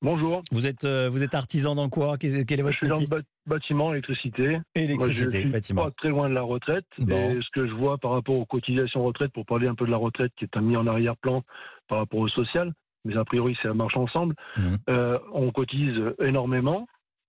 Bonjour. 0.03 0.43
Vous 0.53 0.67
êtes, 0.67 0.85
euh, 0.85 1.09
vous 1.11 1.23
êtes 1.23 1.35
artisan 1.35 1.75
dans 1.75 1.89
quoi? 1.89 2.19
Quel 2.19 2.31
est 2.35 2.57
Je 2.57 2.63
votre 2.63 2.77
suis 2.77 2.87
dans 2.89 3.01
le 3.01 3.23
bâtiment, 3.47 3.93
électricité. 3.93 4.49
Moi, 4.51 4.61
Électricité, 4.75 5.31
je 5.39 5.41
suis 5.41 5.49
bâtiment. 5.51 5.85
pas 5.85 5.91
très 5.93 6.11
loin 6.11 6.29
de 6.29 6.35
la 6.35 6.43
retraite. 6.43 6.85
Bon. 6.99 7.31
Et 7.31 7.41
ce 7.41 7.49
que 7.53 7.67
je 7.67 7.73
vois 7.73 7.97
par 7.97 8.11
rapport 8.11 8.35
aux 8.37 8.45
cotisations 8.45 9.03
retraite, 9.05 9.33
pour 9.33 9.47
parler 9.47 9.67
un 9.69 9.75
peu 9.75 9.87
de 9.87 9.91
la 9.91 9.97
retraite 9.97 10.33
qui 10.37 10.45
est 10.45 10.57
mis 10.61 10.77
en 10.77 10.87
arrière-plan 10.87 11.43
par 11.89 11.99
rapport 11.99 12.21
au 12.21 12.29
social, 12.29 12.73
mais 13.07 13.17
a 13.17 13.25
priori 13.25 13.57
ça 13.63 13.73
marche 13.73 13.97
ensemble, 13.97 14.35
Mhm. 14.59 14.79
euh, 14.91 15.19
on 15.33 15.51
cotise 15.51 15.97
énormément. 16.21 16.87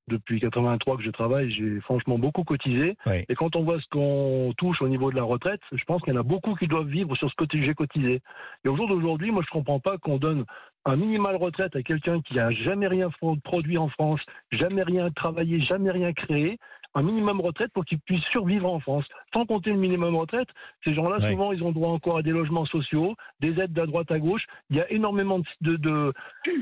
Depuis 0.09 0.39
83 0.39 0.95
que 0.95 1.03
je 1.03 1.09
travaille, 1.11 1.51
j'ai 1.51 1.81
franchement 1.81 2.17
beaucoup 2.17 2.45
cotisé. 2.45 2.95
Oui. 3.07 3.25
Et 3.27 3.35
quand 3.35 3.57
on 3.57 3.63
voit 3.63 3.77
ce 3.81 3.87
qu'on 3.91 4.53
touche 4.57 4.81
au 4.81 4.87
niveau 4.87 5.11
de 5.11 5.17
la 5.17 5.23
retraite, 5.23 5.59
je 5.73 5.83
pense 5.83 6.01
qu'il 6.01 6.13
y 6.13 6.17
en 6.17 6.19
a 6.21 6.23
beaucoup 6.23 6.55
qui 6.55 6.65
doivent 6.67 6.87
vivre 6.87 7.13
sur 7.17 7.29
ce 7.29 7.35
que 7.35 7.43
j'ai 7.61 7.73
cotisé. 7.73 8.21
Et 8.63 8.69
au 8.69 8.77
jour 8.77 8.87
d'aujourd'hui, 8.87 9.31
moi 9.31 9.43
je 9.45 9.51
comprends 9.51 9.81
pas 9.81 9.97
qu'on 9.97 10.17
donne 10.17 10.45
un 10.87 10.95
minimal 10.95 11.35
retraite 11.35 11.75
à 11.75 11.83
quelqu'un 11.83 12.21
qui 12.21 12.39
a 12.39 12.49
jamais 12.51 12.87
rien 12.87 13.09
pro- 13.09 13.35
produit 13.43 13.77
en 13.77 13.89
France, 13.89 14.21
jamais 14.51 14.83
rien 14.83 15.09
travaillé, 15.11 15.59
jamais 15.61 15.91
rien 15.91 16.13
créé, 16.13 16.57
un 16.95 17.03
minimum 17.03 17.41
retraite 17.41 17.71
pour 17.73 17.83
qu'il 17.85 17.99
puisse 17.99 18.23
survivre 18.31 18.71
en 18.71 18.79
France. 18.79 19.05
Sans 19.33 19.45
compter 19.45 19.69
le 19.71 19.77
minimum 19.77 20.15
retraite, 20.15 20.47
ces 20.83 20.93
gens-là, 20.93 21.17
Ouais. 21.17 21.31
souvent, 21.31 21.51
ils 21.51 21.63
ont 21.63 21.71
droit 21.73 21.89
encore 21.89 22.17
à 22.17 22.21
des 22.23 22.31
logements 22.31 22.65
sociaux, 22.65 23.15
des 23.41 23.59
aides 23.59 23.73
de 23.73 23.85
droite 23.85 24.11
à 24.11 24.17
gauche. 24.17 24.45
Il 24.69 24.77
y 24.77 24.81
a 24.81 24.89
énormément 24.91 25.39
de, 25.61 25.75
de, 25.75 26.13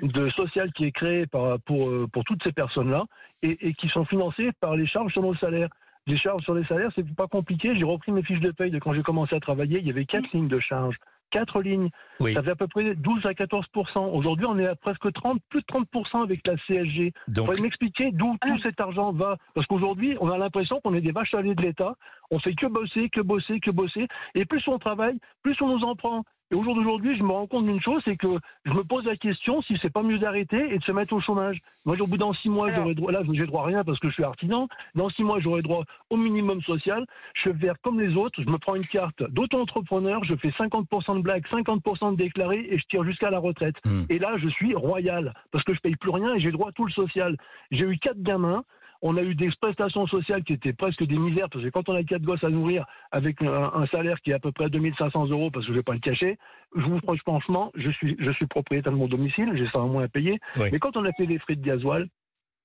de 0.01 0.29
social 0.31 0.73
qui 0.73 0.85
est 0.85 0.91
créé 0.91 1.27
par, 1.27 1.59
pour, 1.61 1.87
euh, 1.87 2.07
pour 2.11 2.23
toutes 2.23 2.43
ces 2.43 2.51
personnes-là 2.51 3.05
et, 3.43 3.67
et 3.69 3.73
qui 3.75 3.87
sont 3.89 4.05
financées 4.05 4.49
par 4.59 4.75
les 4.75 4.87
charges 4.87 5.13
sur 5.13 5.21
nos 5.21 5.35
salaires. 5.35 5.69
Les 6.07 6.17
charges 6.17 6.43
sur 6.43 6.53
les 6.55 6.65
salaires, 6.65 6.91
c'est 6.95 7.15
pas 7.15 7.27
compliqué. 7.27 7.75
J'ai 7.75 7.83
repris 7.85 8.11
mes 8.11 8.21
fiches 8.23 8.39
de 8.41 8.51
paye 8.51 8.71
de 8.71 8.79
quand 8.79 8.93
j'ai 8.93 9.03
commencé 9.03 9.35
à 9.35 9.39
travailler. 9.39 9.79
Il 9.79 9.87
y 9.87 9.89
avait 9.91 10.05
quatre 10.05 10.29
lignes 10.33 10.47
de 10.49 10.59
charges. 10.59 10.97
Quatre 11.31 11.61
lignes. 11.61 11.89
Oui. 12.19 12.33
Ça 12.33 12.43
fait 12.43 12.51
à 12.51 12.55
peu 12.55 12.67
près 12.67 12.95
12 12.95 13.25
à 13.25 13.31
14% 13.33 14.15
Aujourd'hui, 14.15 14.45
on 14.45 14.57
est 14.57 14.67
à 14.67 14.75
presque 14.75 15.11
30, 15.11 15.41
plus 15.49 15.61
de 15.61 15.65
30% 15.65 16.23
avec 16.23 16.45
la 16.47 16.55
CSG. 16.57 17.13
Donc, 17.27 17.45
Vous 17.47 17.51
pouvez 17.51 17.61
m'expliquer 17.61 18.11
d'où 18.11 18.37
tout 18.41 18.59
cet 18.59 18.79
argent 18.79 19.11
va 19.11 19.37
Parce 19.53 19.67
qu'aujourd'hui, 19.67 20.17
on 20.21 20.29
a 20.29 20.37
l'impression 20.37 20.79
qu'on 20.81 20.93
est 20.93 21.01
des 21.01 21.11
vaches 21.11 21.33
à 21.33 21.41
lait 21.41 21.55
de 21.55 21.61
l'État. 21.61 21.95
On 22.31 22.39
fait 22.39 22.55
que 22.55 22.67
bosser, 22.67 23.09
que 23.09 23.21
bosser, 23.21 23.59
que 23.59 23.71
bosser. 23.71 24.07
Et 24.33 24.45
plus 24.45 24.65
on 24.67 24.79
travaille, 24.79 25.17
plus 25.43 25.59
on 25.61 25.67
nous 25.67 25.83
en 25.83 25.95
prend. 25.95 26.23
Et 26.55 26.57
au 26.57 26.63
jour 26.63 26.73
d'aujourd'hui, 26.73 27.17
je 27.17 27.23
me 27.23 27.33
rends 27.33 27.47
compte 27.47 27.65
d'une 27.65 27.81
chose, 27.81 28.01
c'est 28.05 28.15
que 28.15 28.39
je 28.63 28.71
me 28.71 28.85
pose 28.85 29.03
la 29.03 29.17
question 29.17 29.61
si 29.63 29.77
c'est 29.81 29.91
pas 29.91 30.03
mieux 30.03 30.19
d'arrêter 30.19 30.73
et 30.73 30.77
de 30.77 30.83
se 30.85 30.93
mettre 30.93 31.11
au 31.11 31.19
chômage. 31.19 31.59
Moi, 31.85 31.99
au 31.99 32.07
bout 32.07 32.15
dans 32.15 32.31
six 32.31 32.47
mois, 32.47 32.73
j'aurais 32.73 32.95
droit, 32.95 33.11
là, 33.11 33.23
j'ai 33.29 33.45
droit 33.45 33.63
à 33.63 33.65
rien 33.65 33.83
parce 33.83 33.99
que 33.99 34.07
je 34.07 34.13
suis 34.13 34.23
artisan. 34.23 34.69
Dans 34.95 35.09
six 35.09 35.23
mois, 35.23 35.41
j'aurai 35.41 35.61
droit 35.61 35.83
au 36.09 36.15
minimum 36.15 36.61
social. 36.61 37.05
Je 37.33 37.49
vais 37.49 37.67
faire 37.67 37.75
comme 37.81 37.99
les 37.99 38.15
autres. 38.15 38.41
Je 38.41 38.49
me 38.49 38.57
prends 38.57 38.75
une 38.75 38.87
carte 38.87 39.21
d'auto-entrepreneur. 39.31 40.23
Je 40.23 40.35
fais 40.35 40.47
50% 40.47 41.17
de 41.17 41.21
blagues, 41.21 41.45
50% 41.51 42.13
de 42.13 42.15
déclarés 42.15 42.65
et 42.69 42.77
je 42.77 42.85
tire 42.85 43.03
jusqu'à 43.03 43.29
la 43.29 43.39
retraite. 43.39 43.75
Hmm. 43.83 44.03
Et 44.09 44.17
là, 44.17 44.37
je 44.37 44.47
suis 44.47 44.73
royal 44.75 45.33
parce 45.51 45.65
que 45.65 45.73
je 45.73 45.81
paye 45.81 45.97
plus 45.97 46.11
rien 46.11 46.35
et 46.35 46.39
j'ai 46.39 46.51
droit 46.51 46.69
à 46.69 46.71
tout 46.71 46.85
le 46.85 46.91
social. 46.91 47.35
J'ai 47.71 47.83
eu 47.83 47.97
quatre 47.97 48.21
gamins. 48.23 48.63
On 49.01 49.17
a 49.17 49.21
eu 49.21 49.35
des 49.35 49.49
prestations 49.59 50.07
sociales 50.07 50.43
qui 50.43 50.53
étaient 50.53 50.73
presque 50.73 51.03
des 51.03 51.17
misères, 51.17 51.49
parce 51.49 51.63
que 51.63 51.69
quand 51.69 51.89
on 51.89 51.95
a 51.95 52.03
quatre 52.03 52.23
gosses 52.23 52.43
à 52.43 52.49
nourrir 52.49 52.85
avec 53.11 53.41
un, 53.41 53.71
un 53.73 53.85
salaire 53.87 54.19
qui 54.21 54.31
est 54.31 54.33
à 54.33 54.39
peu 54.39 54.51
près 54.51 54.69
2500 54.69 55.27
euros, 55.27 55.51
parce 55.51 55.65
que 55.65 55.71
je 55.71 55.77
vais 55.77 55.83
pas 55.83 55.93
le 55.93 55.99
cacher, 55.99 56.37
je 56.75 56.81
vous 56.81 56.99
franchement, 56.99 57.71
je 57.75 57.89
suis, 57.91 58.15
je 58.19 58.31
suis 58.31 58.47
propriétaire 58.47 58.91
de 58.91 58.97
mon 58.97 59.07
domicile, 59.07 59.51
j'ai 59.55 59.67
ça 59.67 59.79
en 59.79 59.87
moins 59.87 60.03
à 60.03 60.07
payer. 60.07 60.39
Oui. 60.57 60.69
Mais 60.71 60.79
quand 60.79 60.97
on 60.97 61.05
a 61.05 61.11
fait 61.13 61.25
les 61.25 61.39
frais 61.39 61.55
de 61.55 61.65
gasoil, 61.65 62.07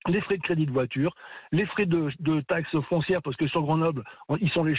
les 0.08 0.20
frais 0.22 0.38
de 0.38 0.42
crédit 0.42 0.64
de 0.66 0.70
voiture, 0.70 1.14
les 1.52 1.66
frais 1.66 1.84
de, 1.86 2.08
de 2.20 2.40
taxes 2.40 2.74
foncières, 2.88 3.20
parce 3.22 3.36
que 3.36 3.46
sur 3.46 3.62
Grenoble, 3.62 4.02
on- 4.28 4.36
ils 4.36 4.48
sont 4.50 4.64
les, 4.64 4.74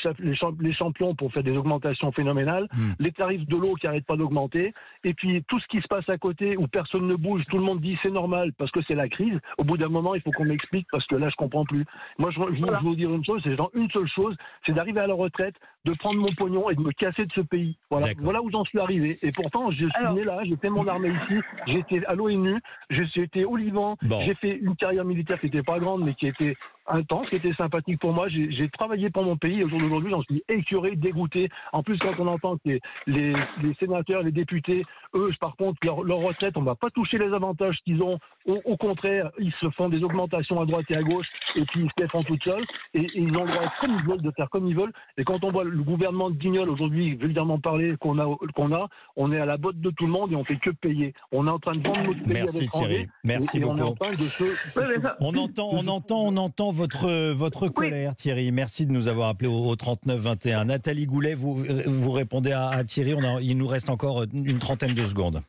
champions 0.74 1.14
pour 1.16 1.32
faire 1.32 1.44
des 1.44 1.56
augmentations 1.56 2.12
phénoménales, 2.12 2.68
Hmm. 2.74 2.94
les 3.00 3.12
tarifs 3.12 3.46
de 3.48 3.56
l'eau 3.56 3.76
qui 3.76 3.86
n'arrêtent 3.86 4.06
pas 4.06 4.16
d'augmenter, 4.18 4.74
et 5.04 5.14
puis 5.14 5.44
tout 5.48 5.60
ce 5.60 5.68
qui 5.68 5.82
se 5.82 5.88
passe 5.88 6.08
à 6.10 6.18
côté 6.18 6.58
où 6.58 6.68
personne 6.68 7.08
ne 7.08 7.16
bouge, 7.16 7.44
tout 7.50 7.58
le 7.58 7.64
monde 7.64 7.82
dit 7.82 7.98
c'est 8.02 8.10
normal 8.12 8.52
parce 8.58 8.72
que 8.72 8.82
c'est 8.88 8.96
la 8.96 9.10
crise. 9.10 9.40
Au 9.58 9.64
bout 9.64 9.78
d'un 9.78 9.90
moment, 9.90 10.16
il 10.16 10.22
faut 10.22 10.32
qu'on 10.32 10.46
m'explique 10.46 10.88
parce 10.92 11.06
que 11.06 11.16
là, 11.16 11.30
je 11.30 11.36
comprends 11.36 11.66
plus. 11.66 11.86
Moi, 12.18 12.32
je, 12.32 12.40
je, 12.52 12.56
je 12.56 12.66
vais 12.66 12.78
vous 12.82 12.96
dire 12.96 13.14
une 13.14 13.24
chose, 13.26 13.42
c'est 13.44 13.56
genre 13.56 13.70
une 13.76 13.90
seule 13.92 14.08
chose, 14.08 14.36
c'est 14.66 14.74
d'arriver 14.74 15.02
à 15.02 15.08
la 15.08 15.14
retraite, 15.14 15.56
de 15.86 15.94
prendre 15.94 16.20
mon 16.20 16.32
pognon 16.34 16.70
et 16.70 16.76
de 16.76 16.82
me 16.82 16.92
casser 16.92 17.26
de 17.26 17.32
ce 17.34 17.42
pays. 17.42 17.76
Voilà, 17.90 18.08
voilà 18.20 18.42
où 18.42 18.52
j'en 18.52 18.64
suis 18.66 18.80
arrivé. 18.80 19.18
Et 19.24 19.32
pourtant, 19.32 19.72
je 19.72 19.78
suis 19.86 19.92
Alors- 19.96 20.14
né 20.14 20.24
là, 20.24 20.40
j'ai 20.44 20.56
fait 20.58 20.70
mon 20.70 20.88
armée 20.88 21.10
ici, 21.10 21.42
j'étais 21.68 22.06
à 22.06 22.14
l'ONU, 22.14 22.60
j'étais 22.90 23.44
au 23.46 23.56
Liban, 23.56 23.98
Bon. 24.04 24.22
j'ai 24.24 24.36
fait 24.36 24.58
une 24.58 24.76
carrière 24.76 25.06
militaire 25.06 25.40
qui 25.40 25.48
n'était 25.48 25.64
pas 25.64 25.80
grande, 25.80 26.04
mais 26.04 26.14
qui 26.14 26.28
était 26.28 26.56
intense, 26.92 27.30
qui 27.30 27.36
était 27.38 27.54
sympathique 27.54 28.00
pour 28.00 28.14
moi. 28.14 28.28
J'ai 28.28 28.70
travaillé 28.70 29.10
pour 29.10 29.24
mon 29.24 29.38
pays. 29.38 29.60
et 29.60 29.64
Au 29.64 29.70
jour 29.70 29.80
d'aujourd'hui, 29.80 30.12
j'en 30.12 30.22
suis 30.24 30.44
écœuré, 30.50 30.96
dégoûté. 30.96 31.50
En 31.74 31.82
plus, 31.84 31.98
quand 31.98 32.14
on 32.20 32.28
entend 32.28 32.58
que 32.58 32.62
les, 32.68 32.80
les, 33.08 33.34
les 33.64 33.74
sénateurs, 33.80 34.22
les 34.24 34.32
députés, 34.32 34.84
eux, 35.16 35.32
par 35.40 35.56
contre, 35.56 35.80
leur, 35.84 36.04
leur 36.04 36.20
retraite, 36.20 36.56
on 36.58 36.62
va 36.62 36.76
pas 36.76 36.90
toucher 36.90 37.18
les 37.18 37.34
avantages 37.34 37.78
qu'ils 37.84 38.02
ont. 38.04 38.20
Au, 38.46 38.60
au 38.66 38.78
contraire, 38.78 39.32
ils 39.40 39.54
se 39.62 39.70
font 39.72 39.90
des 39.90 40.04
augmentations 40.04 40.60
à 40.62 40.66
droite 40.66 40.86
et 40.90 40.96
à 40.96 41.04
gauche, 41.04 41.28
et 41.56 41.64
puis 41.66 41.82
ils 41.82 41.90
se 41.90 42.02
les 42.04 42.08
font 42.10 42.24
tout 42.24 42.38
seuls. 42.44 42.66
Et, 42.94 43.02
et 43.02 43.12
ils 43.20 43.36
ont 43.38 43.46
le 43.46 43.52
droit, 43.52 43.72
comme 43.82 43.98
ils 44.00 44.06
veulent, 44.10 44.22
de 44.22 44.32
faire 44.32 44.50
comme 44.50 44.68
ils 44.68 44.76
veulent. 44.76 44.94
Et 45.18 45.24
quand 45.24 45.44
on 45.44 45.52
voit 45.52 45.64
le 45.64 45.82
gouvernement 45.84 46.30
de 46.30 46.36
Guignol 46.36 46.70
aujourd'hui, 46.70 47.16
vulgairement 47.16 47.60
parler, 47.60 47.96
qu'on 48.00 48.20
a, 48.20 48.26
qu'on 48.56 48.74
a, 48.74 48.88
on 49.16 49.32
est 49.32 49.40
à 49.40 49.46
la 49.46 49.58
botte 49.58 49.80
de 49.80 49.90
tout 49.92 50.06
le 50.06 50.12
monde 50.12 50.32
et 50.32 50.36
on 50.36 50.44
fait 50.44 50.58
que 50.58 50.70
payer. 50.72 51.14
On 51.32 51.48
est 51.48 51.50
en 51.50 51.60
train 51.60 51.76
de 51.76 51.88
vendre 51.88 52.04
notre 52.04 52.24
pays 52.24 52.38
à 52.38 52.42
merci. 52.42 52.68
Thierry. 52.70 53.08
Merci 53.24 53.58
et, 53.58 53.62
et 53.62 53.66
on 53.66 53.78
est 53.78 53.82
en 53.82 53.86
beaucoup. 53.90 54.00
train 54.04 54.12
de 54.12 54.16
se, 54.18 54.44
Ouais, 54.80 54.86
mais 54.96 55.02
ça- 55.02 55.18
On 55.20 55.36
entend, 55.36 55.70
on 55.72 55.88
entend, 55.88 56.22
on 56.26 56.38
entend 56.38 56.72
votre, 56.82 57.32
votre 57.34 57.68
colère, 57.70 58.16
Thierry. 58.16 58.52
Merci 58.52 58.88
de 58.88 58.92
nous 58.92 59.08
avoir 59.08 59.30
appelé 59.30 59.48
au, 59.48 59.68
au 59.68 59.76
39 59.76 60.20
21. 60.20 60.66
Nathalie 60.66 61.06
Goulet, 61.06 61.36
vous, 61.36 61.64
vous 61.86 62.12
répondez 62.12 62.52
à, 62.52 62.70
à 62.70 62.84
Thierry. 62.84 63.14
On 63.14 63.24
a, 63.24 63.40
il 63.40 63.56
nous 63.58 63.68
reste 63.68 63.90
encore 63.90 64.24
une 64.34 64.58
trentaine 64.58 64.96
de 64.96 65.04
secondes. 65.06 65.42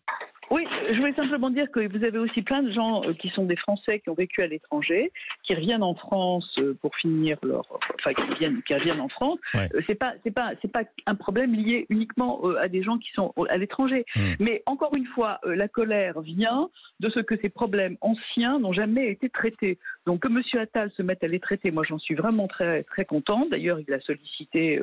Voulais 1.12 1.28
simplement 1.28 1.50
dire 1.50 1.70
que 1.70 1.80
vous 1.80 2.04
avez 2.04 2.18
aussi 2.18 2.42
plein 2.42 2.62
de 2.62 2.72
gens 2.72 3.02
euh, 3.04 3.12
qui 3.12 3.28
sont 3.30 3.44
des 3.44 3.56
Français 3.56 4.00
qui 4.00 4.08
ont 4.08 4.14
vécu 4.14 4.42
à 4.42 4.46
l'étranger, 4.46 5.12
qui 5.42 5.54
reviennent 5.54 5.82
en 5.82 5.94
France 5.94 6.48
euh, 6.58 6.74
pour 6.80 6.94
finir 6.96 7.38
leur, 7.42 7.66
enfin 7.94 8.14
qui 8.14 8.22
reviennent, 8.22 8.62
qui 8.62 8.74
reviennent 8.74 9.00
en 9.00 9.08
France. 9.08 9.38
Ouais. 9.54 9.68
Euh, 9.74 9.80
C'est 9.86 9.94
pas, 9.94 10.14
c'est 10.24 10.30
pas, 10.30 10.52
c'est 10.62 10.70
pas 10.70 10.84
un 11.06 11.14
problème 11.14 11.54
lié 11.54 11.86
uniquement 11.90 12.42
à 12.60 12.68
des 12.68 12.82
gens 12.82 12.98
qui 12.98 13.10
sont 13.12 13.32
à 13.48 13.56
l'étranger. 13.56 14.04
Mm. 14.16 14.20
Mais 14.40 14.62
encore 14.66 14.94
une 14.94 15.06
fois, 15.06 15.38
la 15.44 15.68
colère 15.68 16.20
vient 16.20 16.68
de 17.00 17.10
ce 17.10 17.20
que 17.20 17.36
ces 17.36 17.48
problèmes 17.48 17.96
anciens 18.00 18.58
n'ont 18.58 18.72
jamais 18.72 19.10
été 19.10 19.28
traités. 19.28 19.78
Donc 20.06 20.20
que 20.20 20.28
Monsieur 20.28 20.60
Attal 20.60 20.90
se 20.96 21.02
mette 21.02 21.22
à 21.24 21.26
les 21.26 21.40
traiter, 21.40 21.70
moi 21.70 21.84
j'en 21.86 21.98
suis 21.98 22.14
vraiment 22.14 22.48
très 22.48 22.82
très 22.84 23.04
contente. 23.04 23.50
D'ailleurs, 23.50 23.80
il 23.80 23.92
a 23.92 24.00
sollicité, 24.00 24.80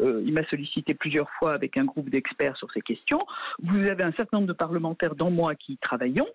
euh, 0.00 0.22
il 0.24 0.32
m'a 0.32 0.44
sollicité 0.44 0.94
plusieurs 0.94 1.30
fois 1.38 1.54
avec 1.54 1.76
un 1.76 1.84
groupe 1.84 2.10
d'experts 2.10 2.56
sur 2.56 2.70
ces 2.72 2.80
questions. 2.80 3.24
Vous 3.62 3.80
avez 3.86 4.04
un 4.04 4.12
certain 4.12 4.38
nombre 4.38 4.48
de 4.48 4.52
parlementaires 4.52 5.14
dans 5.14 5.30
moi 5.30 5.54
qui 5.54 5.71
travaillons, 5.78 6.26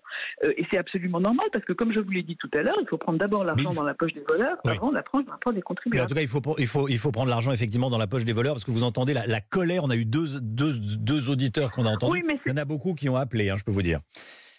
euh, 0.44 0.52
et 0.56 0.64
c'est 0.70 0.78
absolument 0.78 1.20
normal 1.20 1.46
parce 1.52 1.64
que, 1.64 1.72
comme 1.72 1.92
je 1.92 2.00
vous 2.00 2.10
l'ai 2.10 2.22
dit 2.22 2.36
tout 2.36 2.50
à 2.54 2.62
l'heure, 2.62 2.76
il 2.80 2.86
faut 2.88 2.98
prendre 2.98 3.18
d'abord 3.18 3.44
l'argent 3.44 3.70
dans 3.72 3.84
la 3.84 3.94
poche 3.94 4.12
des 4.14 4.22
voleurs 4.26 4.56
Oui. 4.64 4.72
avant 4.72 4.90
de 4.90 4.94
la 4.94 5.02
prendre 5.02 5.24
dans 5.26 5.32
la 5.32 5.38
poche 5.38 5.54
des 5.54 5.58
Mais 5.58 5.62
en 5.62 5.66
contribuables. 5.66 6.08
tout 6.08 6.14
cas, 6.14 6.20
il 6.22 6.28
faut, 6.28 6.42
il 6.58 6.66
faut, 6.66 6.88
il 6.88 6.98
faut 6.98 7.12
prendre 7.12 7.30
l'argent 7.30 7.52
effectivement 7.52 7.90
dans 7.90 7.98
la 7.98 8.06
poche 8.06 8.24
des 8.24 8.32
voleurs 8.32 8.54
parce 8.54 8.64
que 8.64 8.70
vous 8.70 8.82
entendez 8.84 9.14
la, 9.14 9.26
la 9.26 9.40
colère. 9.40 9.84
On 9.84 9.90
a 9.90 9.96
eu 9.96 10.04
deux, 10.04 10.40
deux, 10.40 10.78
deux 10.78 11.28
auditeurs 11.30 11.70
qu'on 11.70 11.86
a 11.86 11.90
entendus. 11.90 12.12
Oui, 12.12 12.24
mais 12.26 12.38
Il 12.46 12.50
y 12.50 12.52
en 12.52 12.56
a 12.56 12.64
beaucoup 12.64 12.94
qui 12.94 13.08
ont 13.08 13.16
appelé, 13.16 13.50
hein, 13.50 13.56
je 13.58 13.64
peux 13.64 13.72
vous 13.72 13.82
dire. 13.82 14.00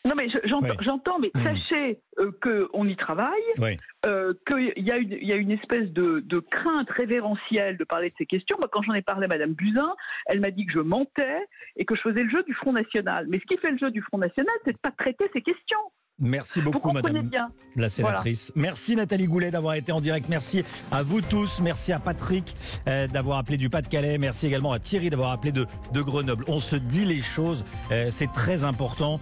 Non, 0.06 0.14
mais 0.16 0.30
je- 0.30 0.38
j'entends, 0.82 1.18
Oui. 1.20 1.30
mais 1.36 1.42
Mm. 1.42 1.44
sachez 1.46 2.00
euh, 2.20 2.32
qu'on 2.42 2.86
y 2.88 2.96
travaille, 2.96 3.30
Oui. 3.60 3.78
euh, 4.06 4.34
qu'il 4.48 4.74
y, 4.86 4.92
a 4.92 4.98
une- 4.98 5.12
il 5.22 5.28
y 5.28 5.32
a 5.32 5.36
une 5.36 5.52
espèce 5.52 5.90
de, 5.92 6.20
de 6.26 6.40
crainte 6.40 6.90
révérentielle 6.90 7.78
de 7.78 7.84
parler 7.84 8.10
de 8.10 8.16
ces 8.18 8.26
questions. 8.26 8.58
Moi, 8.60 8.68
quand 8.72 8.82
j'en 8.82 8.94
ai 8.94 9.02
parlé 9.02 9.26
à 9.26 9.28
Madame 9.28 9.54
Buzyn, 9.54 9.94
elle 10.28 10.40
m'a 10.42 10.52
dit 10.52 10.66
que 10.66 10.74
je 10.74 10.80
mentais 10.80 11.40
et 11.78 11.86
que 11.86 11.96
je 11.96 12.02
faisais 12.02 12.24
le 12.24 12.30
jeu 12.30 12.44
du 12.44 12.54
Front 12.54 12.74
National. 12.74 13.26
Mais 13.30 13.40
ce 13.40 13.46
qui 13.46 13.58
fait 13.60 13.72
le 13.72 13.78
jeu 13.78 13.92
du 13.92 14.02
Front 14.02 14.18
National, 14.18 14.54
c'est 14.66 14.72
de 14.74 14.80
pas 14.82 14.92
traiter 14.92 15.26
ces 15.34 15.42
questions. 15.42 15.78
Merci 16.22 16.62
beaucoup, 16.62 16.92
Madame 16.92 17.30
bien. 17.30 17.48
la 17.78 17.88
sénatrice. 17.88 18.52
Merci 18.54 18.98
Nathalie 18.98 19.26
Goulet 19.28 19.52
d'avoir 19.52 19.76
été 19.76 19.94
en 19.94 20.02
direct. 20.02 20.28
Merci 20.28 20.66
à 20.92 21.02
vous 21.02 21.22
tous. 21.22 21.62
Merci 21.62 21.94
à 21.94 22.00
Patrick 22.00 22.56
euh, 22.90 23.08
d'avoir 23.08 23.38
appelé 23.38 23.56
du 23.56 23.70
Pas-de-Calais. 23.70 24.18
Merci 24.18 24.48
également 24.48 24.74
à 24.74 24.80
Thierry 24.80 25.10
d'avoir 25.10 25.32
appelé 25.32 25.54
de, 25.54 25.66
de 25.94 26.02
Grenoble. 26.02 26.44
On 26.50 26.60
se 26.60 26.76
dit 26.76 27.06
les 27.06 27.22
choses, 27.22 27.64
euh, 27.94 28.08
c'est 28.12 28.30
très 28.34 28.66
important. 28.66 29.18